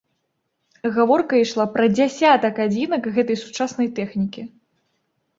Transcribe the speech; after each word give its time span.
Гаворка 0.93 1.33
ішла 1.41 1.65
пра 1.75 1.85
дзясятак 1.97 2.61
адзінак 2.65 3.03
гэтай 3.17 3.37
сучаснай 3.43 3.87
тэхнікі. 4.01 4.41